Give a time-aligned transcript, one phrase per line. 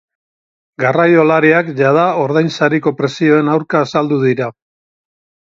[0.83, 4.51] Garraiolariak jada ordainsariko prezioen aurka azaldu dira.